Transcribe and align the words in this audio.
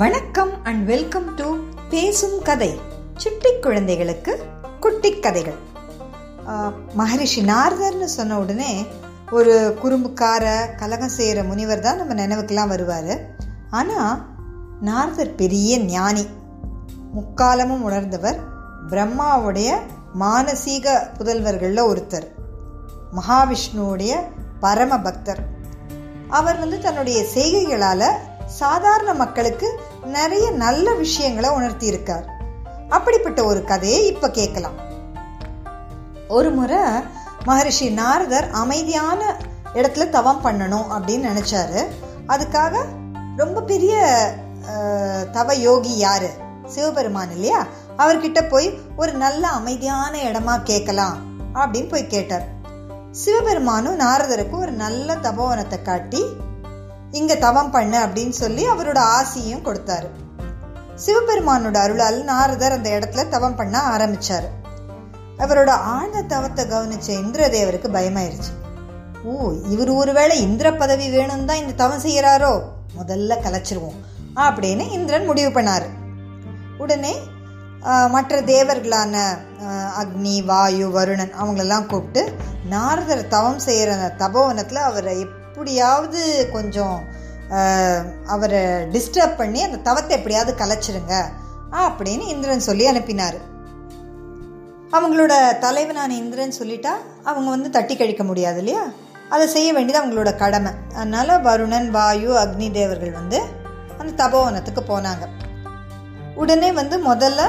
வணக்கம் 0.00 0.50
and 0.68 0.86
welcome 0.86 1.26
to 1.34 1.48
பேசும் 1.90 2.38
கதை. 2.42 2.68
சிட்டி 3.16 3.50
குழந்தைகளுக்கு 3.60 4.32
குட்டி 4.80 5.10
கதைகள். 5.18 5.58
மகரிஷி 7.00 7.42
நாரதர்னு 7.50 8.08
சொன்ன 8.14 8.38
உடனே 8.38 8.70
ஒரு 9.30 9.54
குறும்புக்கார 9.82 10.54
கலகம் 10.76 11.14
செய்கிற 11.18 11.44
முனிவர் 11.50 11.84
தான் 11.86 12.00
நம்ம 12.00 12.16
நினைவுக்கெல்லாம் 12.22 12.72
வருவார். 12.74 13.14
ஆனால் 13.70 14.16
நாரதர் 14.80 15.38
பெரிய 15.42 15.78
ஞானி. 15.94 16.26
முக்காலமும் 17.16 17.86
உணர்ந்தவர் 17.90 18.40
பிரம்மாவுடைய 18.90 19.78
மானசீக 20.24 20.98
புதல்வர்களில் 21.18 21.88
ஒருத்தர். 21.92 22.28
மகாவிஷ்ணுவுடைய 23.18 24.14
பரம 24.60 25.00
பக்தர் 25.08 25.42
அவர் 26.28 26.58
வந்து 26.58 26.76
தன்னுடைய 26.78 27.18
செய்கைகளால் 27.34 28.08
சாதாரண 28.46 29.14
மக்களுக்கு 29.14 29.80
நிறைய 30.04 30.50
நல்ல 30.50 30.94
விஷயங்களை 30.94 31.50
உணர்த்தி 31.50 31.86
இருக்கார் 31.86 32.26
அப்படிப்பட்ட 32.88 33.44
ஒரு 33.44 33.64
கதையை 33.64 34.06
இப்போ 34.06 34.30
கேட்கலாம். 34.30 34.78
ஒரு 36.28 36.50
முறை 36.50 36.78
மகரிஷி 37.44 37.90
நாரதர் 37.90 38.50
அமைதியான 38.50 39.36
இடத்துல 39.74 40.08
தவம் 40.08 40.44
பண்ணணும் 40.44 40.88
அப்படின்னு 40.96 41.28
நினைச்சாரு. 41.30 41.80
அதுக்காக 42.28 42.84
ரொம்ப 43.36 43.62
பெரிய 43.62 43.94
தவ 45.32 45.54
யோகி 45.54 45.96
யாரு? 45.96 46.30
சிவபெருமான் 46.66 47.30
இல்லையா? 47.30 47.66
அவர்கிட்ட 47.98 48.48
போய் 48.48 48.78
ஒரு 48.96 49.12
நல்ல 49.12 49.48
அமைதியான 49.48 50.18
இடமா 50.18 50.62
கேட்கலாம் 50.62 51.18
அப்படின்னு 51.54 51.88
போய் 51.88 52.06
கேட்டார். 52.06 52.46
சிவபெருமானும் 53.10 53.98
நாரதருக்கு 53.98 54.56
ஒரு 54.58 54.72
நல்ல 54.72 55.16
தபோவனத்தை 55.16 55.82
காட்டி 55.82 56.22
இங்கே 57.18 57.36
தவம் 57.44 57.72
பண்ணு 57.74 57.96
அப்படின்னு 58.04 58.34
சொல்லி 58.42 58.62
அவரோட 58.72 59.00
ஆசியும் 59.16 59.64
கொடுத்தாரு. 59.66 60.08
சிவபெருமானோட 61.04 61.76
அருளால் 61.84 62.18
நாரதர் 62.30 62.76
அந்த 62.76 62.88
இடத்துல 62.98 63.22
தவம் 63.34 63.56
பண்ண 63.60 63.76
ஆரம்பிச்சார். 63.94 64.46
அவரோட 65.44 65.70
ஆழ்ந்த 65.94 66.22
தவத்தை 66.32 66.64
கவனிச்ச 66.72 67.08
இந்திரதேவருக்கு 67.22 67.88
பயமாயிருச்சு. 67.96 68.52
ஓ 69.28 69.32
இவர் 69.74 69.92
ஒருவேளை 70.00 70.34
இந்திர 70.46 70.68
பதவி 70.82 71.06
வேணும்னு 71.14 71.48
தான் 71.50 71.62
இந்த 71.62 71.76
தவம் 71.82 72.04
செய்கிறாரோ 72.06 72.52
முதல்ல 72.98 73.38
கலைச்சிருவோம் 73.44 74.00
அப்படின்னு 74.46 74.84
இந்திரன் 74.96 75.28
முடிவு 75.30 75.50
பண்ணார். 75.56 75.86
உடனே 76.82 77.14
மற்ற 78.14 78.34
தேவர்களான 78.50 79.14
அக்னி 80.02 80.36
வாயு 80.50 80.86
வருணன் 80.94 81.34
அவங்களெல்லாம் 81.40 81.88
கூப்பிட்டு 81.90 82.22
நாரதர் 82.72 83.32
தவம் 83.34 83.64
செய்கிற 83.66 83.90
அந்த 83.96 84.12
தபோவனத்தில் 84.22 84.86
அவரை 84.90 85.18
எப்படியாவது 85.54 86.20
கொஞ்சம் 86.54 86.94
அவரை 88.34 88.60
டிஸ்டர்ப் 88.94 89.36
பண்ணி 89.40 89.60
அந்த 89.66 89.78
தவத்தை 89.88 90.12
எப்படியாவது 90.16 90.52
கலைச்சிருங்க 90.60 91.14
அப்படின்னு 91.82 92.24
இந்திரன் 92.32 92.64
சொல்லி 92.66 92.84
அனுப்பினார். 92.92 93.36
அவங்களோட 94.96 95.32
தலைவனான 95.64 96.10
இந்திரன் 96.22 96.56
சொல்லிட்டா 96.58 96.92
அவங்க 97.28 97.48
வந்து 97.54 97.70
தட்டி 97.76 97.96
கழிக்க 97.96 98.24
முடியாது 98.30 98.58
இல்லையா? 98.62 98.82
அதை 99.34 99.46
செய்ய 99.54 99.68
வேண்டியது 99.76 100.00
அவங்களோட 100.00 100.32
கடமை. 100.42 100.72
அதனால் 100.96 101.34
வருணன் 101.46 101.88
வாயு 101.96 102.32
அக்னி 102.42 102.70
தேவர்கள் 102.78 103.16
வந்து 103.20 103.40
அந்த 104.00 104.10
தபோவனத்துக்கு 104.22 104.84
போனாங்க. 104.92 105.26
உடனே 106.42 106.70
வந்து 106.80 106.98
முதல்ல 107.10 107.44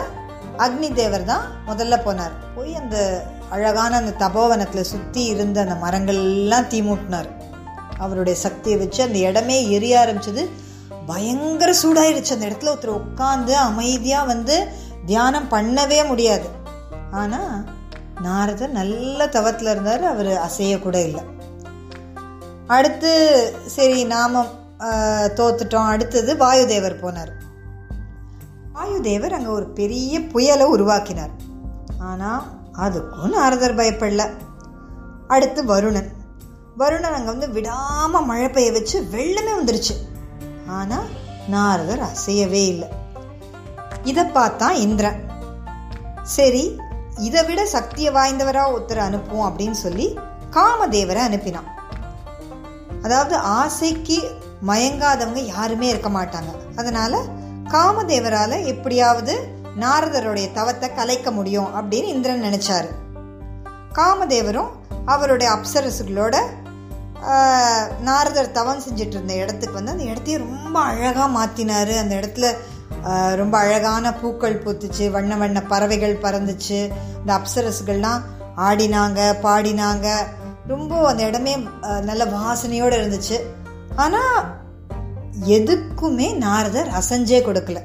அக்னி 0.66 0.92
தேவர் 1.02 1.30
தான் 1.32 1.48
முதல்ல 1.72 1.98
போனார். 2.08 2.36
போய் 2.58 2.74
அந்த 2.84 2.98
அழகான 3.56 3.92
அந்த 4.04 4.14
தபோவனத்தில் 4.26 4.92
சுற்றி 4.94 5.24
இருந்த 5.34 5.60
அந்த 5.66 5.78
மரங்கள் 5.86 6.22
எல்லாம் 6.28 6.70
தீ 6.74 6.82
மூட்டினார். 6.90 7.32
அவருடைய 7.98 8.40
சக்தியை 8.40 8.80
வச்சு 8.80 9.04
அந்த 9.04 9.18
இடமே 9.18 9.70
எரிய 9.70 10.00
ஆரம்பிச்சது. 10.02 10.50
பயங்கர 11.06 11.72
சூடாயிருச்சு 11.72 12.36
அந்த 12.36 12.48
இடத்துல. 12.48 12.74
ஒருத்தர் 12.74 13.00
உட்காந்து 13.02 13.52
அமைதியாக 13.52 14.26
வந்து 14.26 14.68
தியானம் 15.06 15.52
பண்ணவே 15.52 16.08
முடியாது. 16.08 16.48
ஆனால் 17.12 17.68
நாரதர் 18.22 18.72
நல்ல 18.72 19.28
தவத்தில் 19.28 19.70
இருந்தார். 19.70 20.04
அவர் 20.04 20.32
அசையக்கூட 20.48 20.96
இல்லை. 20.96 21.24
அடுத்து 22.68 23.12
சரி 23.66 24.04
நாம 24.04 24.44
தோத்துட்டோம். 25.40 25.92
அடுத்தது 25.94 26.36
வாயுதேவர் 26.36 27.02
போனார். 27.04 27.34
வாயுதேவர் 28.76 29.36
அங்கே 29.38 29.48
ஒரு 29.48 29.68
பெரிய 29.70 30.22
புயலை 30.22 30.66
உருவாக்கினார். 30.66 31.34
ஆனால் 32.00 32.44
அதுக்கும் 32.78 33.36
நாரதர் 33.36 33.76
பயப்படல. 33.76 34.24
அடுத்து 35.28 35.66
வருணன். 35.66 36.15
வருணன் 36.80 37.16
அங்கே 37.18 37.32
வந்து 37.32 37.48
விடாமல் 37.56 38.26
மழை 38.30 38.48
பெய்ய 38.56 38.72
வச்சு 38.76 38.98
வெள்ளமே 39.12 39.52
வந்துருச்சு. 39.60 39.94
ஆனால் 40.78 41.08
நாரதர் 41.54 42.02
அசையவே 42.08 42.64
இல்லை. 42.72 42.90
இதை 44.12 44.24
பார்த்தான் 44.38 44.76
இந்திரன். 44.86 45.20
சரி 46.36 46.64
இதை 47.28 47.42
விட 47.50 47.62
சக்தியை 47.76 48.10
வாய்ந்தவராக 48.18 48.74
ஒருத்தர் 48.76 49.02
அனுப்புவோம் 49.08 49.48
அப்படின்னு 49.50 49.78
சொல்லி 49.86 50.08
காமதேவரை 50.58 51.22
அனுப்பினான். 51.30 51.70
அதாவது 53.06 53.36
ஆசைக்கு 53.38 54.18
மயங்காதவங்க 54.70 55.42
யாருமே 55.56 55.88
இருக்க 55.94 56.10
மாட்டாங்க. 56.18 56.52
அதனால 56.76 57.16
காமதேவரால் 57.76 58.58
எப்படியாவது 58.74 59.36
நாரதருடைய 59.84 60.48
தவத்தை 60.58 60.90
கலைக்க 61.00 61.32
முடியும் 61.32 61.72
அப்படின்னு 61.78 62.10
இந்திரன் 62.16 62.46
நினைச்சாரு. 62.48 62.92
காமதேவரும் 64.00 64.72
அவருடைய 65.14 65.50
அப்சரசுகளோட 65.56 66.36
நாரதர் 68.08 68.56
தவம் 68.58 68.82
செஞ்சிட்டு 68.86 69.16
இருந்த 69.18 69.34
இடத்துக்கு 69.42 69.78
வந்து 69.78 69.94
அந்த 69.96 70.06
இடத்தையே 70.12 70.38
ரொம்ப 70.38 70.78
அழகாக 70.92 71.28
மாற்றினார் 71.38 71.94
அந்த 72.04 72.14
இடத்துல 72.22 72.48
ரொம்ப 73.42 73.56
அழகான 73.58 74.14
பூக்கள் 74.14 74.62
பூத்துச்சு 74.64 75.06
வண்ண 75.16 75.36
வண்ண 75.42 75.60
பறவைகள் 75.72 76.22
பறந்துச்சு. 76.26 76.80
இந்த 77.20 77.32
அப்சரசுகள்லாம் 77.38 78.22
ஆடினாங்க 78.68 79.20
பாடினாங்க. 79.46 80.08
ரொம்ப 80.68 81.02
அந்த 81.10 81.24
இடமே 81.30 81.54
நல்ல 82.10 82.24
வாசனையோடு 82.38 82.96
இருந்துச்சு. 83.00 83.40
ஆனால் 84.06 84.40
எதுக்குமே 85.58 86.30
நாரதர் 86.46 86.90
அசஞ்சே 87.02 87.42
கொடுக்கல. 87.50 87.82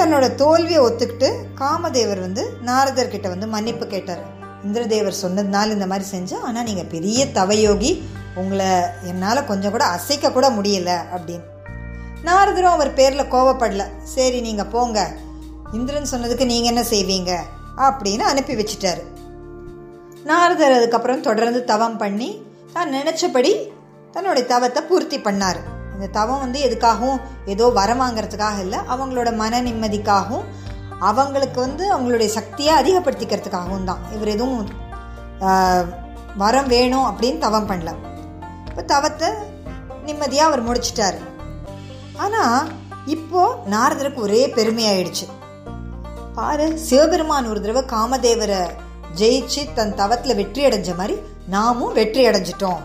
தன்னோட 0.00 0.26
தோல்வியை 0.40 0.80
ஒத்துக்கிட்டு 0.82 1.28
காமதேவர் 1.60 2.20
வந்து 2.20 2.42
நாரதர்கிட்ட 2.68 3.26
வந்து 3.28 3.46
மன்னிப்பு 3.54 3.86
கேட்டார். 3.86 4.22
இந்திரதேவர் 4.66 5.20
சொன்னதுனால 5.22 5.70
இந்த 5.70 5.86
மாதிரி 5.86 6.18
செஞ்சேன் 6.18 6.40
ஆனால் 6.40 6.64
நீங்கள் 6.64 6.84
பெரிய 6.84 7.26
தவயோகி 7.34 8.02
உங்களை 8.34 8.66
என்னால் 9.02 9.44
கொஞ்சம் 9.44 9.70
கூட 9.70 9.84
அசைக்க 9.84 10.30
கூட 10.30 10.50
முடியல 10.50 10.90
அப்படின்னு. 11.16 11.46
நாரதரும் 12.24 12.76
அவர் 12.76 12.94
பேரில் 12.94 13.30
கோவப்படல. 13.30 13.84
சரி 14.02 14.40
நீங்கள் 14.40 14.66
போங்க. 14.66 15.10
இந்திரன் 15.72 16.10
சொன்னதுக்கு 16.10 16.44
நீங்கள் 16.44 16.72
என்ன 16.74 16.82
செய்வீங்க? 16.82 17.36
அப்படின்னு 17.76 18.20
அனுப்பி 18.20 18.54
வச்சிட்டாரு. 18.54 19.02
நாரதர் 20.24 20.72
அதுக்கப்புறம் 20.72 21.20
தொடர்ந்து 21.20 21.64
தவம் 21.64 21.96
பண்ணி 21.96 22.42
தான் 22.72 22.92
நினச்சபடி 22.92 23.52
தன்னுடைய 24.12 24.48
தவத்தை 24.48 24.82
பூர்த்தி 24.82 25.18
பண்ணார். 25.18 25.60
இந்த 25.94 26.06
தவம் 26.12 26.38
வந்து 26.38 26.60
எதுக்காகவும் 26.60 27.20
ஏதோ 27.46 27.68
வரம் 27.68 28.00
வாங்கிறதுக்காக 28.00 28.60
இல்லை 28.60 28.78
அவங்களோட 28.78 29.36
மன 29.36 29.62
நிம்மதிக்காகவும் 29.62 30.44
அவங்களுக்கு 31.08 31.58
வந்து 31.66 31.84
அவங்களுடைய 31.94 32.28
சக்தியை 32.38 32.72
அதிகப்படுத்திக்கிறதுக்காகவும் 32.80 33.88
தான். 33.90 34.02
இவர் 34.16 34.34
எதுவும் 34.36 34.58
வரம் 36.42 36.70
வேணும் 36.74 37.08
அப்படின்னு 37.10 37.44
தவம் 37.46 37.68
பண்ணல. 37.70 37.92
இப்போ 38.68 38.82
தவத்தை 38.94 39.28
நிம்மதியாக 40.06 40.48
அவர் 40.50 40.66
முடிச்சிட்டார். 40.68 41.18
ஆனால் 42.24 42.68
இப்போ 43.14 43.42
நாரதருக்கு 43.74 44.20
ஒரே 44.26 44.42
பெருமையாயிடுச்சு. 44.56 45.26
பாரு 46.38 46.66
சிவபெருமான் 46.88 47.50
ஒரு 47.52 47.60
தடவை 47.64 47.82
காமதேவரை 47.94 48.62
ஜெயிச்சு 49.20 49.62
தன் 49.78 49.98
தவத்தில் 50.00 50.38
வெற்றி 50.40 50.62
அடைஞ்ச 50.68 50.90
மாதிரி 51.00 51.16
நாமும் 51.54 51.96
வெற்றி 51.98 52.22
அடைஞ்சிட்டோம். 52.30 52.82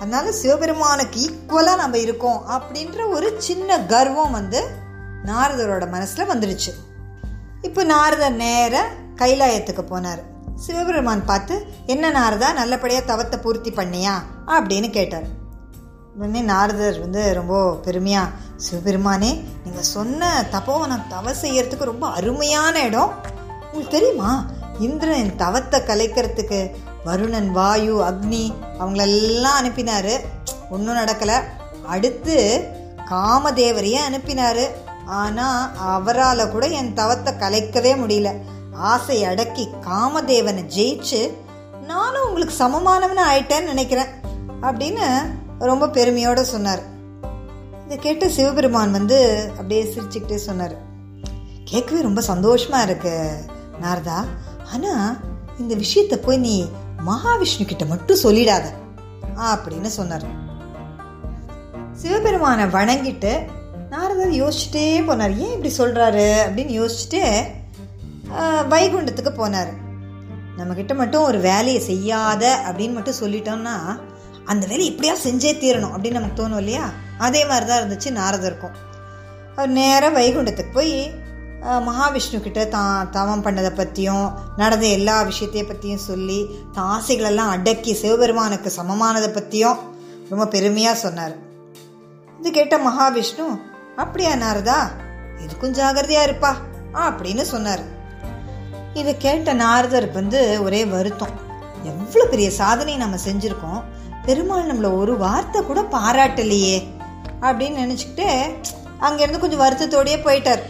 அதனால 0.00 0.32
சிவபெருமானுக்கு 0.40 1.18
ஈக்குவலாக 1.26 1.80
நம்ம 1.82 1.98
இருக்கோம் 2.06 2.40
அப்படின்ற 2.56 2.98
ஒரு 3.16 3.28
சின்ன 3.46 3.78
கர்வம் 3.92 4.36
வந்து 4.38 4.60
நாரதரோட 5.30 5.84
மனசில் 5.94 6.30
வந்துடுச்சு. 6.32 6.72
இப்போ 7.62 7.84
நாரதர் 7.84 8.32
நேர 8.32 8.88
கைலாயத்துக்கு 9.16 9.82
போனார். 9.90 10.20
சிவபெருமான் 10.54 11.24
பார்த்து 11.24 11.66
என்ன 11.86 12.10
நாரதா 12.10 12.52
நல்லபடியாக 12.52 13.06
தவத்தை 13.06 13.40
பூர்த்தி 13.40 13.70
பண்ணியா? 13.70 14.14
அப்படின்னு 14.46 14.90
கேட்டார். 14.90 15.26
உடனே 16.16 16.40
நாரதர் 16.40 17.00
வந்து 17.00 17.34
ரொம்ப 17.34 17.74
பெருமையாக 17.74 18.30
சிவபெருமானே 18.56 19.44
நீங்கள் 19.64 19.82
சொன்ன 19.82 20.44
தபோவனம் 20.50 21.06
தவ 21.08 21.30
செய்யறதுக்கு 21.32 21.84
ரொம்ப 21.84 22.06
அருமையான 22.06 22.82
இடம். 22.82 23.12
உங்களுக்கு 23.72 23.98
தெரியுமா? 23.98 24.44
இந்திரன் 24.78 25.36
தவத்தை 25.36 25.80
கலைக்கிறதுக்கு 25.80 26.70
வருணன் 27.04 27.50
வாயு 27.50 28.02
அக்னி 28.02 28.54
அவங்களெல்லாம் 28.80 29.58
அனுப்பினார். 29.60 30.20
ஒன்றும் 30.70 30.96
நடக்கலை. 30.96 31.40
அடுத்து 31.86 32.64
காமதேவரையே 33.10 33.98
அனுப்பினார். 34.04 34.86
ஆனால் 35.16 35.76
அவரால் 35.94 36.50
கூட 36.50 36.66
என் 36.66 36.94
தவத்தை 36.94 37.32
கலைக்கவே 37.34 37.92
முடியல. 38.02 38.30
ஆசை 38.90 39.24
அடக்கி 39.24 39.64
காமதேவனை 39.86 40.62
ஜெயிச்சு 40.76 41.20
நானும் 41.82 42.26
உங்களுக்கு 42.26 42.54
சமமானவனு 42.64 43.22
ஆயிட்டேன்னு 43.30 43.72
நினைக்கிறேன் 43.72 44.10
அப்படின்னு 44.60 45.06
ரொம்ப 45.58 45.86
பெருமையோட 45.86 46.40
சொன்னார். 46.40 46.82
இதை 47.84 47.98
கேட்டு 47.98 48.30
சிவபெருமான் 48.30 48.90
வந்து 48.90 49.18
அப்படியே 49.50 49.82
சிரிச்சுக்கிட்டே 49.84 50.38
சொன்னார். 50.48 50.76
கேட்கவே 51.64 52.00
ரொம்ப 52.00 52.20
சந்தோஷமாக 52.20 52.86
இருக்கு 52.88 53.14
நாரதா. 53.82 54.18
ஆனால் 54.72 55.16
இந்த 55.58 55.74
விஷயத்தை 55.74 56.18
போய் 56.18 56.44
நீ 56.46 56.56
மகாவிஷ்ணு 57.06 57.64
கிட்ட 57.64 57.84
மட்டும் 57.84 58.22
சொல்லிடாத 58.22 58.66
அப்படின்னு 59.52 59.90
சொன்னார். 59.98 60.26
சிவபெருமானை 61.92 62.64
வணங்கிட்டு 62.64 63.32
நாரதர் 63.92 64.32
யோசிச்சுட்டே 64.40 64.86
போனார். 65.08 65.34
ஏன் 65.44 65.52
இப்படி 65.54 65.70
சொல்கிறாரு 65.80 66.26
அப்படின்னு 66.46 66.72
யோசிச்சுட்டு 66.80 67.22
வைகுண்டத்துக்கு 68.72 69.32
போனார். 69.38 69.70
நம்மக்கிட்ட 70.58 70.94
மட்டும் 71.00 71.26
ஒரு 71.28 71.38
வேலையை 71.50 71.80
செய்யாத 71.90 72.44
அப்படின்னு 72.68 72.96
மட்டும் 72.96 73.20
சொல்லிட்டோம்னா 73.22 73.76
அந்த 74.52 74.64
வேலையை 74.70 74.88
இப்படியா 74.90 75.14
செஞ்சே 75.24 75.52
தீரணும் 75.62 75.94
அப்படின்னு 75.94 76.18
நமக்கு 76.18 76.40
தோணும் 76.40 76.60
இல்லையா? 76.62 76.84
அதே 77.26 77.40
மாதிரி 77.50 77.66
தான் 77.70 77.80
இருந்துச்சு 77.82 78.10
நாரதருக்கும். 78.18 78.76
அவர் 79.56 79.72
நேராக 79.78 80.12
வைகுண்டத்துக்கு 80.18 80.76
போய் 80.78 80.94
மகாவிஷ்ணு 81.86 82.38
கிட்ட 82.42 82.60
தான் 82.74 83.08
தவம் 83.16 83.44
பண்ணதை 83.46 83.70
பற்றியும் 83.78 84.26
நடந்த 84.60 84.84
எல்லா 84.98 85.16
விஷயத்தையும் 85.30 85.70
பற்றியும் 85.70 86.04
சொல்லி 86.10 86.38
தான் 86.74 86.90
ஆசைகளெல்லாம் 86.96 87.52
அடக்கி 87.54 87.92
சிவபெருமானுக்கு 88.02 88.70
சமமானதை 88.76 89.30
பற்றியும் 89.38 89.80
ரொம்ப 90.30 90.44
பெருமையாக 90.54 91.02
சொன்னார். 91.04 91.34
இது 92.40 92.48
கேட்ட 92.58 92.76
மகாவிஷ்ணு 92.88 93.46
அப்படியா 94.02 94.32
நாரதா? 94.42 94.80
இதுக்கும் 95.44 95.76
ஜாகிரதையா 95.78 96.22
இருப்பா 96.26 96.50
அப்படின்னு 97.04 97.44
சொன்னார். 97.52 97.82
இதை 99.00 99.12
கேட்ட 99.16 99.54
நாரதருக்கு 99.62 100.20
வந்து 100.20 100.40
ஒரே 100.66 100.80
வருத்தம். 100.92 101.34
எவ்வளோ 101.90 102.24
பெரிய 102.32 102.48
சாதனை 102.58 102.94
நம்ம 102.96 103.18
செஞ்சுருக்கோம் 103.26 103.80
பெருமாள் 104.26 104.70
நம்மளை 104.70 104.90
ஒரு 104.96 105.14
வார்த்தை 105.24 105.60
கூட 105.62 105.80
பாராட்டலையே 105.94 106.76
அப்படின்னு 107.40 107.82
நினச்சிக்கிட்டு 107.84 108.28
அங்கேருந்து 109.06 109.42
கொஞ்சம் 109.42 109.64
வருத்தத்தோடயே 109.64 110.18
போயிட்டார். 110.26 110.62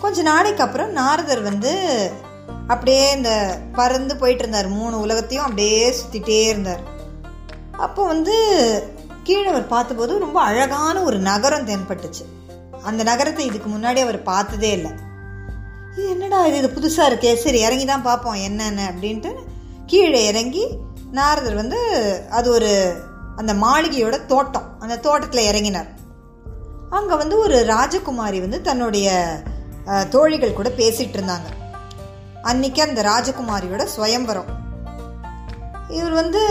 கொஞ்ச 0.00 0.22
நாளைக்கு 0.30 0.62
அப்புறம் 0.62 0.96
நாரதர் 1.00 1.42
வந்து 1.42 1.74
அப்படியே 2.66 3.04
இந்த 3.18 3.30
பறந்து 3.78 4.16
போயிட்டு 4.16 4.44
இருந்தார். 4.44 4.68
மூணு 4.78 4.96
உலகத்தையும் 5.00 5.46
அப்படியே 5.46 5.94
சுற்றிட்டே 5.98 6.40
இருந்தார். 6.48 6.82
அப்போ 7.86 8.02
வந்து 8.06 8.36
கீழே 9.26 9.46
அவர் 9.50 9.66
பார்த்தபோது 9.72 10.18
ரொம்ப 10.18 10.40
அழகான 10.40 11.02
ஒரு 11.02 11.18
நகரம் 11.18 11.66
தென்பட்டுச்சு. 11.66 12.24
அந்த 12.82 13.02
நகரத்தை 13.02 13.46
இதுக்கு 13.46 13.70
முன்னாடி 13.70 14.00
அவர் 14.02 14.18
பார்த்ததே 14.22 14.70
இல்லை. 14.70 14.90
இது 15.90 16.08
என்னடா 16.08 16.46
இது? 16.46 16.58
இது 16.62 16.68
புதுசாக 16.76 17.08
இருக்கே. 17.10 17.34
சரி 17.34 17.60
இறங்கி 17.60 17.84
தான் 17.84 18.06
பார்ப்போம் 18.08 18.42
என்னென்ன 18.48 18.92
அப்படின்ட்டு 18.92 19.32
கீழே 19.86 20.20
இறங்கி 20.26 20.64
நாரதர் 21.10 21.54
வந்து 21.54 21.80
அது 22.30 22.50
ஒரு 22.50 22.70
அந்த 23.36 23.52
மாளிகையோட 23.54 24.26
தோட்டம். 24.26 24.68
அந்த 24.78 24.96
தோட்டத்தில் 24.96 25.48
இறங்கினார். 25.50 25.90
அங்கே 26.90 27.14
வந்து 27.14 27.38
ஒரு 27.38 27.58
ராஜகுமாரி 27.68 28.40
வந்து 28.40 28.60
தன்னுடைய 28.60 29.08
தோழிகள் 30.10 30.58
கூட 30.58 30.68
பேசிகிட்டு 30.68 31.16
இருந்தாங்க. 31.18 31.48
அன்னைக்கு 32.42 32.82
அந்த 32.82 33.00
ராஜகுமாரியோட 33.02 33.82
சுயம்பரம். 33.96 34.50
இவர் 35.98 36.14
வந்து 36.22 36.42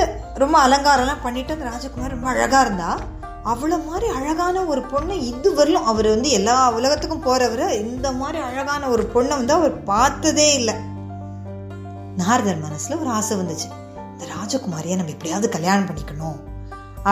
ரொம்ப 0.43 0.55
அலங்காரம்லாம் 0.65 1.25
பண்ணிட்டு 1.25 1.55
அந்த 1.55 1.65
ராஜகுமாரி 1.71 2.15
ரொம்ப 2.15 2.29
அழகாக 2.33 2.63
இருந்தா. 2.65 2.91
அவ்வளோ 3.51 3.77
மாதிரி 3.89 4.07
அழகான 4.17 4.63
ஒரு 4.71 4.81
பொண்ணை 4.91 5.15
இதுவரையிலும் 5.31 5.87
அவர் 5.91 6.07
வந்து 6.13 6.29
எல்லா 6.39 6.55
உலகத்துக்கும் 6.77 7.25
போகிறவர் 7.27 7.65
இந்த 7.83 8.07
மாதிரி 8.21 8.39
அழகான 8.49 8.89
ஒரு 8.93 9.03
பொண்ணை 9.13 9.33
வந்து 9.41 9.55
அவர் 9.59 9.75
பார்த்ததே 9.91 10.47
இல்லை. 10.59 10.75
நாரதர் 12.21 12.63
மனசில் 12.65 12.99
ஒரு 13.01 13.09
ஆசை 13.17 13.35
வந்துச்சு. 13.41 13.69
இந்த 14.13 14.25
ராஜகுமாரியை 14.35 14.95
நம்ம 14.99 15.13
எப்படியாவது 15.15 15.49
கல்யாணம் 15.57 15.87
பண்ணிக்கணும் 15.89 16.39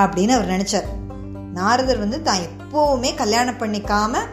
அப்படின்னு 0.02 0.36
அவர் 0.38 0.54
நினச்சார். 0.56 0.90
நாரதர் 1.60 2.04
வந்து 2.06 2.18
தான் 2.28 2.44
எப்போவுமே 2.48 3.12
கல்யாணம் 3.22 3.62
பண்ணிக்காம 3.62 4.24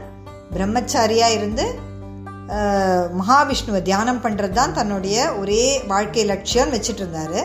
பிரம்மச்சாரியாக 0.55 1.37
இருந்து 1.39 1.67
மகாவிஷ்ணுவை 3.21 3.79
தியானம் 3.87 4.21
பண்ணுறது 4.25 4.55
தான் 4.59 4.75
தன்னுடைய 4.79 5.17
ஒரே 5.41 5.63
வாழ்க்கை 5.93 6.25
லட்சியம் 6.33 6.73
வச்சுட்டு 6.75 7.03
இருந்தாரு. 7.05 7.41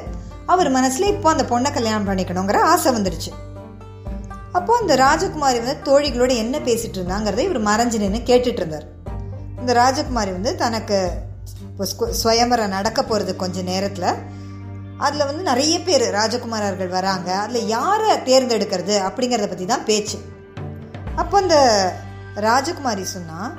அவர் 0.46 0.72
மனசுல 0.72 1.08
இப்போ 1.08 1.30
அந்த 1.30 1.44
பொண்ணை 1.44 1.74
கல்யாணம் 1.74 2.08
பண்ணிக்கணுங்கிற 2.08 2.56
ஆசை 2.56 2.94
வந்துடுச்சு 2.94 3.32
அப்போ 4.52 4.78
அந்த 4.78 4.96
ராஜகுமாரி 4.96 5.62
வந்து 5.66 5.78
தோழிகளோட 5.84 6.36
என்ன 6.36 6.60
பேசிட்டு 6.60 6.98
இருந்தாங்கிறத 6.98 7.38
இவர் 7.38 7.64
மறைஞ்சு 7.64 7.98
நின்று 7.98 8.18
கேட்டுட்டு 8.20 8.56
இருந்தார். 8.56 8.84
இந்த 9.60 9.74
ராஜகுமாரி 9.74 10.32
வந்து 10.32 10.56
தனக்கு 10.56 11.12
இப்போ 11.62 11.86
ஸ்கு- 11.86 12.12
சுயம்பரம் 12.12 12.70
நடக்க 12.70 13.04
போகிறது 13.04 13.36
கொஞ்ச 13.36 13.62
நேரத்தில் 13.62 14.10
அதில் 14.98 15.26
வந்து 15.26 15.44
நிறைய 15.44 15.80
பேர் 15.80 16.14
ராஜகுமாரர்கள் 16.14 16.88
வராங்க. 16.88 17.36
அதில் 17.36 17.68
யாரை 17.68 18.18
தேர்ந்தெடுக்கிறது 18.18 19.00
அப்படிங்கிறத 19.00 19.48
பற்றி 19.48 19.66
தான் 19.66 19.86
பேச்சு. 19.86 20.18
அப்போ 21.16 21.38
அந்த 21.38 21.58
ராஜகுமாரி 22.36 23.02
சொன்னா 23.04 23.58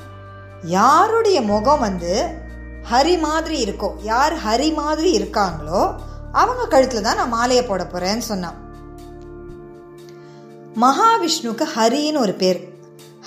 யாருடைய 0.62 1.40
முகம் 1.40 1.80
வந்து 1.80 2.28
ஹரி 2.90 3.18
மாதிரி 3.18 3.64
இருக்கோ 3.64 3.92
யார் 4.02 4.36
ஹரி 4.36 4.74
மாதிரி 4.74 5.18
இருக்காங்களோ 5.18 5.94
அவங்க 6.40 6.62
கழுத்தில் 6.72 7.06
தான் 7.06 7.18
நான் 7.20 7.34
மாலையை 7.36 7.62
போட 7.64 7.82
போகிறேன்னு 7.84 8.24
சொன்னான். 8.32 8.58
மகாவிஷ்ணுக்கு 10.82 11.64
ஹரின்னு 11.76 12.22
ஒரு 12.26 12.34
பேர். 12.42 12.60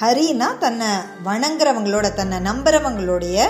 ஹரினா 0.01 0.47
தன்னை 0.63 0.87
வணங்குறவங்களோட 1.27 2.07
தன்னை 2.19 2.37
நம்புறவங்களுடைய 2.47 3.45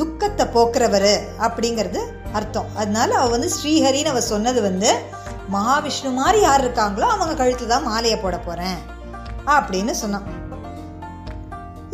துக்கத்தை 0.00 0.44
போக்குறவர் 0.56 1.12
அப்படிங்கிறது 1.46 2.00
அர்த்தம். 2.38 2.68
அதனால 2.80 3.10
அவ 3.20 3.30
வந்து 3.34 3.48
ஸ்ரீஹரின்னு 3.56 4.12
அவ 4.12 4.22
சொன்னது 4.32 4.60
வந்து 4.68 4.90
மகாவிஷ்ணு 5.54 6.12
மாதிரி 6.20 6.40
யார் 6.46 6.64
இருக்காங்களோ 6.64 7.06
அவங்க 7.14 7.34
கழுத்துல 7.42 7.72
தான் 7.74 7.88
மாலையை 7.90 8.18
போட 8.24 8.38
போறேன் 8.46 8.78
அப்படின்னு 9.56 9.94
சொன்னான். 10.02 10.28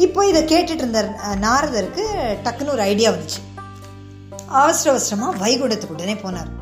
இப்போ 0.07 0.21
இதை 0.31 0.43
கேட்டுட்டு 0.53 0.83
இருந்த 0.85 1.03
நாரதருக்கு 1.47 2.05
டக்குன்னு 2.45 2.75
ஒரு 2.77 2.85
ஐடியா 2.93 3.11
வந்துச்சு. 3.13 3.41
அவசர 4.61 4.91
அவசரமா 4.95 5.29
வைகுண்டத்துக்கு 5.43 5.97
உடனே 5.99 6.17
போனார். 6.25 6.53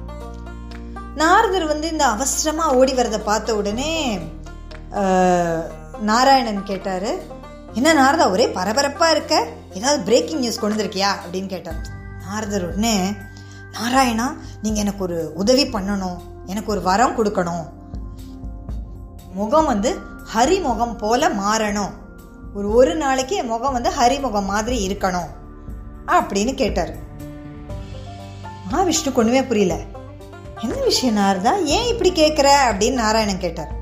நாரதர் 1.15 1.67
வந்து 1.67 1.89
இந்த 1.89 2.05
அவசரமாக 2.07 2.77
ஓடி 2.77 2.93
வரதை 2.93 3.19
பார்த்த 3.19 3.57
உடனே 3.57 4.19
நாராயணன் 6.01 6.63
கேட்டார் 6.63 7.09
என்ன 7.73 7.95
நாரதா 7.95 8.31
ஒரே 8.31 8.49
பரபரப்பாக 8.49 9.13
இருக்க? 9.13 9.47
ஏதாவது 9.73 10.03
பிரேக்கிங் 10.03 10.39
நியூஸ் 10.39 10.59
கொண்டு 10.59 10.77
வந்திருக்கியா? 10.77 11.11
அப்படின்னு 11.23 11.47
கேட்டார். 11.47 11.81
நாரதர் 12.27 12.67
உடனே 12.67 12.97
நாராயணா 13.73 14.27
நீங்கள் 14.63 14.83
எனக்கு 14.83 15.03
ஒரு 15.05 15.33
உதவி 15.35 15.65
பண்ணணும். 15.67 16.19
எனக்கு 16.47 16.73
ஒரு 16.73 16.83
வரம் 16.83 17.17
கொடுக்கணும். 17.17 17.65
முகம் 19.35 19.67
வந்து 19.67 19.99
ஹரி 20.35 20.63
முகம் 20.63 20.97
போல 20.97 21.29
மாறணும். 21.29 21.91
ஒரு 22.55 22.69
ஒரு 22.75 22.95
நாளைக்கு 22.95 23.37
என் 23.37 23.47
முகம் 23.47 23.73
வந்து 23.73 23.91
ஹரி 23.91 24.21
முகம் 24.21 24.45
மாதிரி 24.45 24.77
இருக்கணும். 24.89 25.31
அப்படின்னு 26.07 26.55
கேட்டார். 26.55 26.95
மகாவிஷ்ணு 28.71 29.13
கொண்டுமே 29.13 29.45
புரியல. 29.45 29.77
என்ன 30.63 30.75
விஷயம் 30.75 31.17
நாரதா? 31.17 31.63
ஏன் 31.63 31.87
இப்படி 31.87 32.13
கேட்குற 32.13 32.49
அப்படின்னு 32.71 32.93
நாராயணன் 32.93 33.39
கேட்டார். 33.39 33.73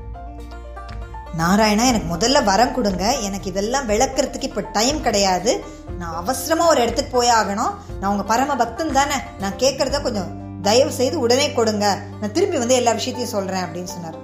நாராயணா 1.37 1.85
எனக்கு 1.85 2.17
முதல்ல 2.17 2.43
வரம் 2.43 2.73
கொடுங்க. 2.73 3.17
எனக்கு 3.17 3.49
இதெல்லாம் 3.49 3.89
விளக்குறதுக்கு 3.89 4.41
இப்போ 4.41 4.61
டைம் 4.61 5.01
கிடையாது. 5.01 5.63
நான் 5.97 6.15
அவசரமாக 6.15 6.69
ஒரு 6.69 6.81
இடத்துக்கு 6.81 7.11
போய் 7.11 7.29
ஆகணும். 7.29 7.73
நான் 7.99 8.11
உங்கள் 8.11 8.25
பரம 8.25 8.55
பக்தன் 8.55 8.91
தானே. 8.91 9.13
நான் 9.39 9.55
கேட்குறத 9.55 10.01
கொஞ்சம் 10.01 10.61
தயவு 10.61 10.91
செய்து 10.91 11.19
உடனே 11.19 11.53
கொடுங்க. 11.53 11.99
நான் 12.21 12.31
திரும்பி 12.31 12.57
வந்து 12.57 12.75
எல்லா 12.75 12.91
விஷயத்தையும் 12.91 13.33
சொல்கிறேன் 13.33 13.63
அப்படின்னு 13.63 13.93
சொன்னார். 13.95 14.21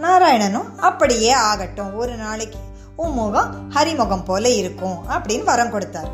நாராயணனும் 0.00 0.76
அப்படியே 0.76 1.30
ஆகட்டும். 1.30 1.94
ஒரு 1.94 2.14
நாளைக்கு 2.14 2.58
உன் 2.96 3.12
முகம் 3.12 3.70
ஹரிமுகம் 3.74 4.24
போல 4.24 4.48
இருக்கும் 4.48 4.98
அப்படின்னு 5.10 5.44
வரம் 5.44 5.70
கொடுத்தார். 5.70 6.10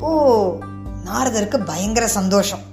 ஓ 0.00 0.10
நாரதருக்கு 1.04 1.64
பயங்கர 1.64 2.06
சந்தோஷம். 2.06 2.69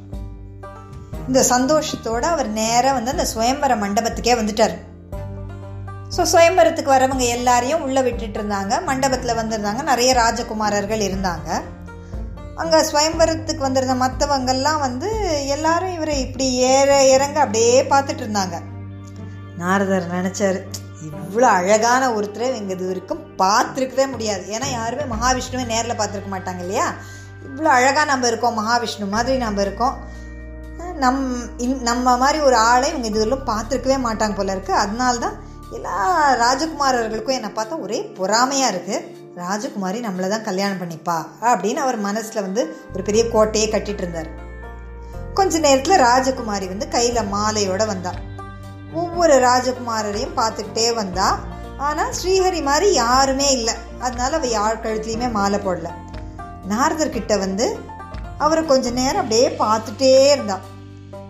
இந்த 1.28 1.42
சந்தோஷத்தோடு 1.54 2.28
அவர் 2.34 2.50
நேராக 2.60 2.94
வந்து 2.98 3.14
அந்த 3.16 3.26
சுயம்பர 3.34 3.76
மண்டபத்துக்கே 3.84 4.36
வந்துட்டார். 4.42 4.76
ஸோ 6.16 6.22
சுயம்பரத்துக்கு 6.34 6.92
வரவங்க 6.96 7.24
எல்லாரையும் 7.38 7.84
உள்ளே 7.86 8.02
விட்டுட்டு 8.06 8.38
இருந்தாங்க. 8.40 8.74
மண்டபத்தில் 8.90 9.40
வந்திருந்தாங்க. 9.40 9.82
நிறைய 9.92 10.12
ராஜகுமாரர்கள் 10.14 11.02
இருந்தாங்க. 11.08 11.50
அங்கே 12.62 12.80
சுயம்பரத்துக்கு 12.92 13.62
வந்திருந்த 13.66 13.96
மற்றவங்கெல்லாம் 14.06 14.80
வந்து 14.80 15.10
எல்லாரும் 15.56 15.96
இவரை 15.98 16.16
இப்படி 16.20 16.46
ஏற 16.74 16.90
இறங்க 17.16 17.40
அப்படியே 17.40 17.84
பார்த்துட்டு 17.92 18.24
இருந்தாங்க. 18.26 18.58
நாரதர் 19.62 20.12
நினச்சார் 20.16 20.60
இவ்வளோ 21.08 21.48
அழகான 21.60 22.04
ஒருத்தரை 22.18 22.48
எங்கள் 22.60 22.76
இது 22.76 22.88
வரைக்கும் 22.88 23.26
பார்த்துருக்கவே 23.42 24.06
முடியாது. 24.14 24.44
ஏன்னா 24.56 24.68
யாருமே 24.72 25.06
மகாவிஷ்ணுவை 25.16 25.66
நேரில் 25.74 26.00
பார்த்துருக்க 26.00 26.32
மாட்டாங்க 26.36 26.64
இல்லையா? 26.66 26.88
இவ்வளோ 27.48 27.70
அழகாக 27.78 28.06
நம்ம 28.06 28.28
இருக்கோம் 28.28 28.58
மகாவிஷ்ணு 28.62 29.08
மாதிரி 29.16 29.38
நம்ம 29.38 29.62
இருக்கோம். 29.62 29.98
நம் 31.04 31.22
நம்ம 31.90 32.16
மாதிரி 32.24 32.40
ஒரு 32.48 32.58
ஆளை 32.70 32.88
இவங்க 32.92 33.08
இதில் 33.10 33.48
பார்த்துருக்கவே 33.50 33.98
மாட்டாங்க 34.06 34.36
போல 34.38 34.56
இருக்கு. 34.56 34.74
அதனால 34.84 35.20
தான் 35.26 35.38
எல்லா 35.78 35.98
ராஜகுமாரர்களுக்கும் 36.44 37.38
என்னை 37.38 37.50
பார்த்தா 37.58 37.82
ஒரே 37.86 38.00
பொறாமையாக 38.20 38.74
இருக்குது 38.74 39.06
ராஜகுமாரி 39.44 40.00
நம்மளை 40.06 40.28
தான் 40.34 40.46
கல்யாணம் 40.48 40.80
பண்ணிப்பா 40.82 41.18
அப்படின்னு 41.50 41.82
அவர் 41.86 41.98
மனசில் 42.06 42.46
வந்து 42.46 42.62
ஒரு 42.94 43.04
பெரிய 43.08 43.24
கோட்டையே 43.34 43.68
கட்டிட்டு 43.74 44.04
இருந்தார். 44.04 44.30
கொஞ்ச 45.40 45.60
நேரத்தில் 45.66 46.02
ராஜகுமாரி 46.08 46.68
வந்து 46.74 46.88
கையில் 46.96 47.30
மாலையோட 47.36 47.86
வந்தா. 47.92 48.14
ஒவ்வொரு 49.02 49.36
ராஜகுமாரரையும் 49.48 50.38
பார்த்துக்கிட்டே 50.40 50.88
வந்தா. 51.02 51.28
ஆனால் 51.88 52.14
ஸ்ரீஹரி 52.20 52.62
மாதிரி 52.70 52.88
யாருமே 53.04 53.50
இல்லை. 53.58 53.76
அதனால 54.06 54.32
அவள் 54.40 54.56
யார் 54.60 54.82
கழுத்துலையுமே 54.86 55.30
மாலை 55.38 55.60
போடல. 55.68 55.90
நாரதர்கிட்ட 56.72 57.34
வந்து 57.46 57.68
அவரை 58.46 58.64
கொஞ்ச 58.72 58.88
நேரம் 59.02 59.22
அப்படியே 59.24 59.48
பார்த்துட்டே 59.62 60.10
இருந்தான் 60.34 60.66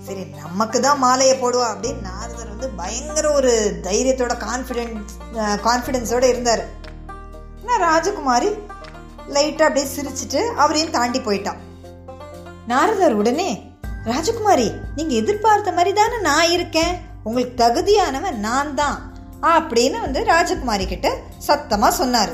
சரி 0.07 0.23
நமக்கு 0.41 0.77
தான் 0.83 1.01
மாலையை 1.05 1.35
போடுவா 1.39 1.65
அப்படின்னு 1.71 2.01
நாரதர் 2.09 2.51
வந்து 2.51 2.67
பயங்கர 2.81 3.25
ஒரு 3.37 3.51
தைரியத்தோட 3.87 4.33
கான்ஃபிடென்ட் 4.47 5.09
கான்ஃபிடென்ஸோடு 5.67 6.27
இருந்தார். 6.33 6.63
ஆனால் 7.61 7.81
ராஜகுமாரி 7.87 8.49
லைட்டாக 9.35 9.67
அப்படியே 9.67 9.87
சிரிச்சிட்டு 9.95 10.41
அவரையும் 10.63 10.93
தாண்டி 10.97 11.19
போயிட்டான். 11.25 11.59
நாரதர் 12.71 13.17
உடனே 13.21 13.49
ராஜகுமாரி 14.11 14.67
நீங்கள் 14.97 15.19
எதிர்பார்த்த 15.21 15.71
மாதிரி 15.77 15.91
தானே 15.99 16.17
நான் 16.29 16.51
இருக்கேன். 16.55 16.93
உங்களுக்கு 17.27 17.55
தகுதியானவன் 17.63 18.37
நான் 18.47 18.71
தான் 18.81 18.97
அப்படின்னு 19.55 19.97
வந்து 20.05 20.19
ராஜகுமாரி 20.33 20.85
கிட்ட 20.91 21.07
சத்தமாக 21.47 21.97
சொன்னார். 22.01 22.33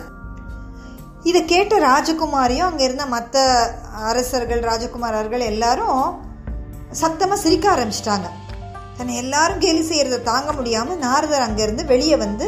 இதை 1.29 1.41
கேட்ட 1.53 1.73
ராஜகுமாரியும் 1.89 2.69
அங்கே 2.69 2.85
இருந்த 2.87 3.05
மற்ற 3.15 3.41
அரசர்கள் 4.11 4.61
ராஜகுமாரர்கள் 4.69 5.43
எல்லாரும் 5.51 6.03
சத்தமாக 7.01 7.41
சிரிக்க 7.41 7.65
ஆரம்பிச்சிட்டாங்க. 7.75 8.27
தன்னை 8.97 9.13
எல்லாரும் 9.15 9.61
கேலி 9.63 9.83
செய்கிறத 9.89 10.17
தாங்க 10.21 10.51
முடியாமல் 10.51 10.97
நாரதர் 10.97 11.45
அங்கேருந்து 11.45 11.83
வெளியே 11.85 12.15
வந்து 12.15 12.47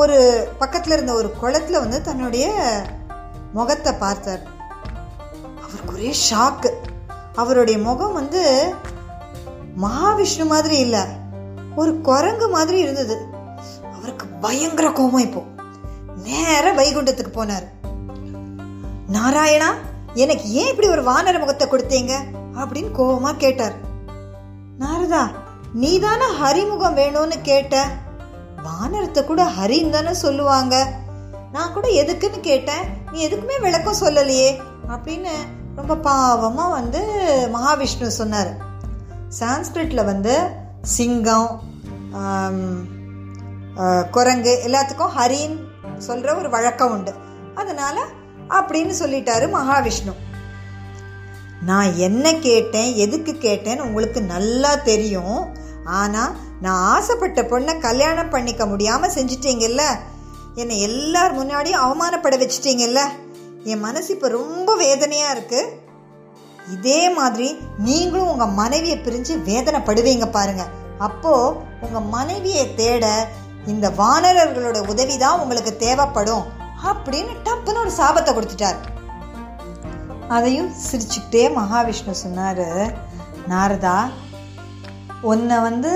ஒரு 0.00 0.16
பக்கத்தில் 0.58 0.92
இருந்த 0.92 1.12
ஒரு 1.12 1.28
குளத்துல 1.40 1.80
வந்து 1.84 1.98
தன்னுடைய 2.02 2.46
முகத்தை 3.52 3.92
பார்த்தார். 4.04 4.42
அவருக்கு 5.64 5.94
ஒரே 5.94 6.12
ஷாக்கு 6.28 6.70
அவருடைய 7.34 7.78
முகம் 7.78 8.16
வந்து 8.20 8.42
மகாவிஷ்ணு 9.84 10.46
மாதிரி 10.46 10.78
இல்லை. 10.78 11.02
ஒரு 11.80 11.92
குரங்கு 12.00 12.48
மாதிரி 12.48 12.78
இருந்தது. 12.78 13.16
அவருக்கு 13.96 14.26
பயங்கர 14.44 14.88
கோபம் 14.90 15.26
இப்போ. 15.26 15.42
நேர 16.26 16.64
வைகுண்டத்துக்கு 16.74 17.32
போனார். 17.34 17.66
நாராயணா 19.16 19.70
எனக்கு 20.14 20.46
ஏன் 20.60 20.70
இப்படி 20.72 20.88
ஒரு 20.88 21.02
வானர 21.10 21.38
முகத்தை 21.38 21.66
கொடுத்தீங்க? 21.68 22.14
அப்படின்னு 22.62 22.90
கோபமா 22.98 23.32
கேட்டார். 23.44 23.76
நாரதா 24.82 25.22
நீ 25.82 25.90
தானே 26.04 26.26
ஹரிமுகம் 26.40 26.98
வேணும்னு 27.00 27.38
கேட்ட? 27.50 27.76
வானரத்தை 28.66 29.22
கூட 29.24 29.42
ஹரின்னு 29.58 29.94
தானே 29.96 30.12
சொல்லுவாங்க. 30.24 30.74
நான் 31.52 31.74
கூட 31.74 31.86
எதுக்குன்னு 32.02 32.40
கேட்டேன். 32.48 32.84
நீ 33.12 33.18
எதுக்குமே 33.26 33.56
விளக்கம் 33.66 34.00
சொல்லலையே 34.02 34.50
அப்படின்னு 34.94 35.34
ரொம்ப 35.78 35.96
பாவமாக 36.06 36.76
வந்து 36.78 37.00
மகாவிஷ்ணு 37.54 38.08
சொன்னார். 38.20 38.50
சான்ஸ்கிரிட்டில் 39.40 40.08
வந்து 40.12 40.34
சிங்கம் 40.96 41.48
குரங்கு 44.16 44.52
எல்லாத்துக்கும் 44.66 45.14
ஹரின்னு 45.18 45.58
சொல்கிற 46.06 46.30
ஒரு 46.40 46.48
வழக்கம் 46.54 46.92
உண்டு. 46.96 47.12
அதனால் 47.60 48.00
அப்படின்னு 48.58 48.94
சொல்லிட்டாரு 49.02 49.46
மகாவிஷ்ணு. 49.58 50.14
நான் 51.66 51.96
என்ன 51.96 52.32
கேட்டேன் 52.32 52.94
எதுக்கு 52.94 53.32
கேட்டேன்னு 53.32 53.80
உங்களுக்கு 53.80 54.20
நல்லா 54.20 54.74
தெரியும். 54.74 55.56
ஆனால் 55.84 56.34
நான் 56.60 56.82
ஆசைப்பட்ட 56.94 57.42
பொண்ணை 57.42 57.78
கல்யாணம் 57.78 58.30
பண்ணிக்க 58.30 58.66
முடியாமல் 58.66 59.14
செஞ்சிட்டீங்கல்ல? 59.16 59.82
என்னை 60.54 60.80
எல்லார் 60.80 61.36
முன்னாடியும் 61.38 61.84
அவமானப்பட 61.84 62.36
வச்சிட்டீங்கல்ல? 62.42 63.00
என் 63.64 63.80
மனசு 63.80 64.14
இப்போ 64.14 64.28
ரொம்ப 64.28 64.76
வேதனையாக 64.76 65.34
இருக்குது 65.34 65.86
இதே 66.72 67.10
மாதிரி 67.10 67.58
நீங்களும் 67.78 68.28
உங்கள் 68.28 68.56
மனைவியை 68.60 68.98
பிரிஞ்சு 68.98 69.34
வேதனைப்படுவீங்க 69.50 70.30
பாருங்க. 70.30 70.64
அப்போ 70.98 71.62
உங்கள் 71.80 72.08
மனைவியை 72.16 72.74
தேட 72.74 73.28
இந்த 73.66 73.88
வானரர்களோட 73.88 74.86
உதவி 74.86 75.16
தான் 75.16 75.40
உங்களுக்கு 75.40 75.76
தேவைப்படும். 75.76 76.44
அப்படின்னு 76.90 77.32
டப்புன்னு 77.44 77.82
ஒரு 77.84 77.92
சாபத்தை 77.98 78.32
கொடுத்துட்டார். 78.34 78.78
அதையும் 80.28 80.70
சிரிச்சுக்கிட்டே 80.86 81.42
மகாவிஷ்ணு 81.58 82.14
சொன்னார் 82.24 82.66
நாரதா 83.48 83.98
உன்னை 85.22 85.60
வந்து 85.60 85.90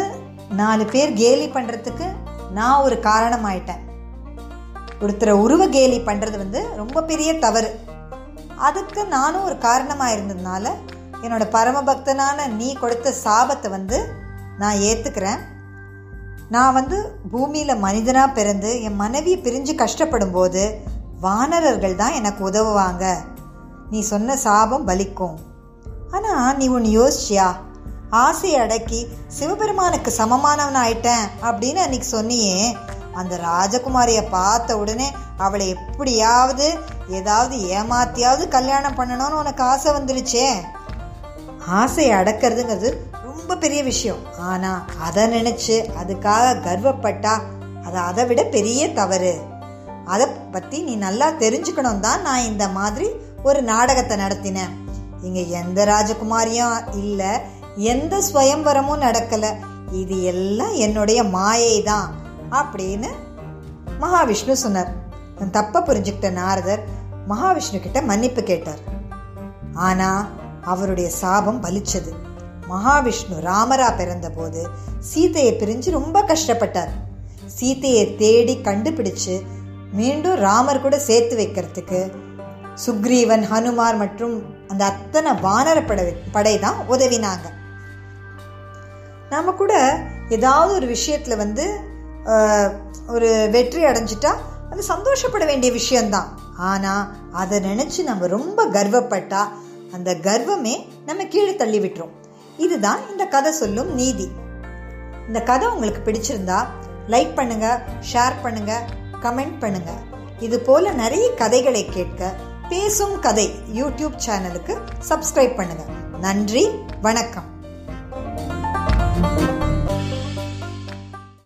நாலு 0.61 0.85
பேர் 0.85 1.13
கேலி 1.13 1.47
பண்ணுறதுக்கு 1.47 2.07
நான் 2.55 2.83
ஒரு 2.83 3.01
காரணம் 3.01 3.45
ஆயிட்டேன் 3.51 3.83
ஒருத்தரை 5.01 5.35
உருவ 5.45 5.63
கேலி 5.67 5.99
பண்ணுறது 5.99 6.37
வந்து 6.39 6.61
ரொம்ப 6.77 7.03
பெரிய 7.03 7.39
தவறு. 7.39 7.71
அதுக்கு 8.57 9.07
நானும் 9.07 9.45
ஒரு 9.45 9.59
காரணமாக 9.59 10.15
இருந்ததுனால 10.15 10.65
என்னோட 11.23 11.45
பரமபக்தனான 11.53 12.47
நீ 12.57 12.73
கொடுத்த 12.73 13.15
சாபத்தை 13.25 13.71
வந்து 13.71 13.99
நான் 14.59 14.83
ஏற்றுக்கிறேன் 14.89 15.41
நான் 16.49 16.73
வந்து 16.73 16.97
பூமியில் 17.31 17.83
மனிதனாக 17.87 18.33
பிறந்து 18.33 18.83
என் 18.83 18.97
மனைவி 18.97 19.35
பிரிஞ்சு 19.37 19.75
கஷ்டப்படும் 19.75 20.31
போது 20.31 20.63
வானரர்கள் 21.21 21.97
தான் 21.97 22.13
எனக்கு 22.13 22.51
உதவுவாங்க. 22.51 23.05
நீ 23.91 24.01
சொன்ன 24.01 24.37
சாபம் 24.37 24.89
பலிக்கும். 24.89 25.37
ஆனால் 26.11 26.57
நீ 26.57 26.69
ஒன்று 26.69 26.91
யோசிச்சியா? 27.01 27.49
ஆசையை 28.11 28.61
அடக்கி 28.61 29.09
சிவபெருமானுக்கு 29.27 30.11
சமமானவன் 30.19 30.81
ஆயிட்டேன் 30.83 31.29
அப்படின்னு 31.43 31.81
அன்னைக்கு 31.85 32.09
சொன்னியே. 32.17 32.77
அந்த 33.15 33.37
ராஜகுமாரியை 33.37 34.29
பார்த்த 34.31 34.79
உடனே 34.79 35.11
அவளை 35.37 35.69
எப்படியாவது 35.69 36.79
ஏதாவது 37.09 37.57
ஏமாத்தியாவது 37.57 38.49
கல்யாணம் 38.49 38.99
பண்ணணும்னு 38.99 39.41
உனக்கு 39.43 39.63
ஆசை 39.63 39.93
வந்துருச்சே. 39.93 40.47
ஆசையை 41.67 42.13
அடக்கிறதுங்கிறது 42.17 42.91
ரொம்ப 43.23 43.57
பெரிய 43.57 43.83
விஷயம். 43.83 44.23
ஆனால் 44.39 44.85
அதை 45.01 45.25
நினச்சி 45.25 45.77
அதுக்காக 46.03 46.55
கர்வப்பட்டா 46.69 47.35
அது 47.87 47.99
அதை 47.99 48.25
விட 48.25 48.45
பெரிய 48.45 48.93
தவறு. 48.93 49.35
அதை 50.05 50.27
பற்றி 50.27 50.83
நீ 50.83 50.95
நல்லா 50.97 51.29
தெரிஞ்சுக்கணும் 51.31 52.01
தான் 52.01 52.23
நான் 52.23 52.49
இந்த 52.51 52.69
மாதிரி 52.69 53.09
ஒரு 53.43 53.63
நாடகத்தை 53.63 54.17
நடத்தினேன் 54.17 54.73
இங்க 55.23 55.41
எந்த 55.41 55.85
ராஜகுமாரியும் 55.85 56.97
இல்ல. 56.97 57.41
எந்த 57.77 58.23
ஸ்வயம்வரமும் 58.33 59.05
நடக்கல. 59.07 59.47
இது 59.91 60.23
எல்லாம் 60.23 60.75
என்னுடைய 60.75 61.23
மாயை 61.23 61.83
தான் 61.83 62.15
அப்படின்னு 62.51 63.11
மகாவிஷ்ணு 64.01 64.53
சொன்னார். 64.53 64.91
நான் 65.39 65.51
தப்ப 65.51 65.81
புரிஞ்சுக்கிட்ட 65.81 66.31
நாரதர் 66.31 66.85
மகாவிஷ்ணு 67.29 67.81
கிட்ட 67.81 68.01
மன்னிப்பு 68.03 68.43
கேட்டார். 68.43 68.79
ஆனா 69.75 70.29
அவருடைய 70.63 71.11
சாபம் 71.11 71.63
பலிச்சது. 71.63 72.13
மகாவிஷ்ணு 72.71 73.37
ராமரா 73.41 73.89
பிறந்தபோது 73.97 74.63
சீதையை 74.99 75.55
பிரிஞ்சு 75.55 75.91
ரொம்ப 75.91 76.23
கஷ்டப்பட்டார். 76.23 76.93
சீதையை 77.47 78.17
தேடி 78.17 78.59
கண்டுபிடிச்சு 78.63 79.43
மீண்டும் 79.93 80.39
ராமர் 80.39 80.81
கூட 80.81 80.99
சேர்த்து 80.99 81.37
வைக்கிறதுக்கு 81.37 82.13
சுக்ரீவன் 82.85 83.45
ஹனுமார் 83.53 83.97
மற்றும் 84.03 84.37
அந்த 84.71 84.83
அத்தனை 84.91 85.33
வானர 85.47 85.79
படை 85.87 86.05
படை 86.37 86.55
தான் 86.65 86.79
உதவினாங்க. 86.95 87.47
நாம 89.33 89.53
கூட 89.61 89.75
ஏதாவது 90.37 90.73
ஒரு 90.79 90.87
விஷயத்துல 90.95 91.37
வந்து 91.43 91.65
ஒரு 93.15 93.29
வெற்றி 93.57 93.83
அடைஞ்சிட்டா 93.91 94.33
அது 94.71 94.83
சந்தோஷப்பட 94.91 95.45
வேண்டிய 95.51 95.71
விஷயம்தான். 95.73 96.29
ஆனா 96.71 96.93
அதை 97.41 97.57
நினைச்சு 97.69 98.01
நம்ம 98.11 98.27
ரொம்ப 98.37 98.67
கர்வப்பட்டா 98.77 99.43
அந்த 99.97 100.11
கர்வமே 100.27 100.75
நம்ம 101.09 101.25
கீழே 101.33 101.55
தள்ளி 101.63 101.79
விட்டுரும். 101.85 102.15
இதுதான் 102.65 103.01
இந்த 103.11 103.25
கதை 103.35 103.53
சொல்லும் 103.63 103.91
நீதி. 104.01 104.29
இந்த 105.29 105.41
கதை 105.51 105.67
உங்களுக்கு 105.75 106.01
பிடிச்சிருந்தா 106.07 106.61
லைக் 107.15 107.35
பண்ணுங்க 107.39 107.67
ஷேர் 108.13 108.43
பண்ணுங்க 108.45 108.73
கமெண்ட் 109.25 109.59
பண்ணுங்க. 109.65 109.93
இது 110.47 110.57
போல 110.69 110.93
நிறைய 111.03 111.27
கதைகளை 111.43 111.83
கேட்க 111.97 112.33
பேசும் 112.73 113.15
கதை 113.25 113.47
யூடியூப் 113.79 114.17
சேனலுக்கு 114.27 114.75
சப்ஸ்கிரைப் 115.09 115.57
பண்ணுங்க. 115.59 115.85
நன்றி 116.27 116.63
வணக்கம். 117.07 117.49